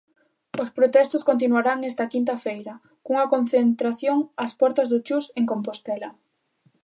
[0.63, 2.73] Os protestos continuarán esta quinta feira,
[3.05, 6.09] cunha concentración ás portas do Chus en Compostela.